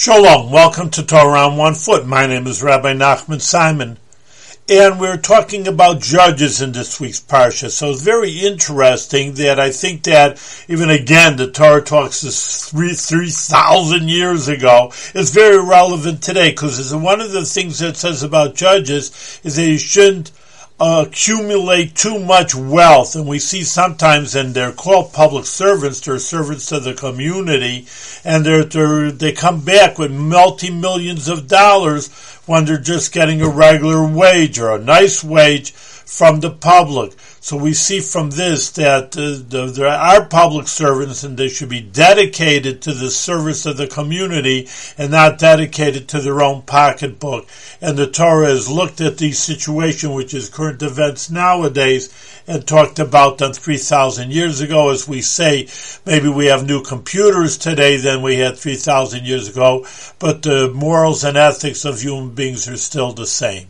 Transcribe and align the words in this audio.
Shalom, 0.00 0.52
welcome 0.52 0.90
to 0.90 1.02
Torah 1.04 1.48
on 1.48 1.56
One 1.56 1.74
Foot. 1.74 2.06
My 2.06 2.28
name 2.28 2.46
is 2.46 2.62
Rabbi 2.62 2.92
Nachman 2.92 3.40
Simon, 3.40 3.98
and 4.68 5.00
we're 5.00 5.16
talking 5.16 5.66
about 5.66 6.00
judges 6.00 6.62
in 6.62 6.70
this 6.70 7.00
week's 7.00 7.18
parsha. 7.18 7.68
So 7.68 7.90
it's 7.90 8.02
very 8.02 8.30
interesting 8.30 9.34
that 9.34 9.58
I 9.58 9.72
think 9.72 10.04
that 10.04 10.40
even 10.68 10.88
again 10.88 11.36
the 11.36 11.50
Torah 11.50 11.82
talks 11.82 12.20
this 12.20 12.70
three 12.70 12.94
three 12.94 13.30
thousand 13.30 14.08
years 14.08 14.46
ago. 14.46 14.92
It's 15.16 15.32
very 15.32 15.60
relevant 15.60 16.22
today 16.22 16.50
because 16.50 16.94
one 16.94 17.20
of 17.20 17.32
the 17.32 17.44
things 17.44 17.80
that 17.80 17.96
says 17.96 18.22
about 18.22 18.54
judges 18.54 19.40
is 19.42 19.56
that 19.56 19.66
you 19.66 19.78
shouldn't 19.78 20.30
accumulate 20.80 21.94
too 21.94 22.18
much 22.18 22.54
wealth, 22.54 23.16
and 23.16 23.26
we 23.26 23.38
see 23.38 23.64
sometimes, 23.64 24.34
and 24.34 24.54
they're 24.54 24.72
called 24.72 25.12
public 25.12 25.44
servants, 25.44 26.00
they're 26.00 26.18
servants 26.18 26.66
to 26.66 26.78
the 26.78 26.94
community, 26.94 27.86
and 28.24 28.44
they're, 28.46 28.64
they're, 28.64 29.10
they 29.10 29.32
come 29.32 29.60
back 29.60 29.98
with 29.98 30.12
multi 30.12 30.70
millions 30.70 31.28
of 31.28 31.48
dollars 31.48 32.08
when 32.46 32.64
they're 32.64 32.78
just 32.78 33.12
getting 33.12 33.42
a 33.42 33.48
regular 33.48 34.06
wage 34.06 34.58
or 34.58 34.70
a 34.70 34.78
nice 34.78 35.24
wage 35.24 35.74
from 36.08 36.40
the 36.40 36.50
public. 36.50 37.12
So 37.38 37.54
we 37.58 37.74
see 37.74 38.00
from 38.00 38.30
this 38.30 38.70
that 38.70 39.14
uh, 39.14 39.68
there 39.70 39.86
are 39.86 40.24
public 40.24 40.66
servants 40.66 41.22
and 41.22 41.36
they 41.36 41.50
should 41.50 41.68
be 41.68 41.82
dedicated 41.82 42.80
to 42.82 42.94
the 42.94 43.10
service 43.10 43.66
of 43.66 43.76
the 43.76 43.86
community 43.86 44.68
and 44.96 45.10
not 45.10 45.38
dedicated 45.38 46.08
to 46.08 46.20
their 46.20 46.40
own 46.40 46.62
pocketbook. 46.62 47.46
And 47.82 47.98
the 47.98 48.10
Torah 48.10 48.48
has 48.48 48.70
looked 48.70 49.02
at 49.02 49.18
the 49.18 49.32
situation, 49.32 50.14
which 50.14 50.32
is 50.32 50.48
current 50.48 50.82
events 50.82 51.28
nowadays, 51.30 52.08
and 52.46 52.66
talked 52.66 52.98
about 52.98 53.36
them 53.36 53.52
3,000 53.52 54.32
years 54.32 54.62
ago. 54.62 54.88
As 54.88 55.06
we 55.06 55.20
say, 55.20 55.68
maybe 56.06 56.28
we 56.28 56.46
have 56.46 56.66
new 56.66 56.82
computers 56.82 57.58
today 57.58 57.98
than 57.98 58.22
we 58.22 58.36
had 58.36 58.56
3,000 58.56 59.26
years 59.26 59.50
ago, 59.50 59.86
but 60.18 60.40
the 60.40 60.70
morals 60.70 61.22
and 61.22 61.36
ethics 61.36 61.84
of 61.84 62.00
human 62.00 62.34
beings 62.34 62.66
are 62.66 62.78
still 62.78 63.12
the 63.12 63.26
same. 63.26 63.66